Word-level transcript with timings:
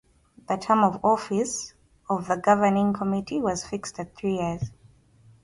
The 0.47 0.57
term 0.57 0.83
of 0.83 1.05
office 1.05 1.75
of 2.09 2.27
the 2.27 2.35
governing 2.35 2.91
committee 2.91 3.39
was 3.39 3.63
fixed 3.63 3.99
at 3.99 4.15
three 4.15 4.37
years. 4.37 4.71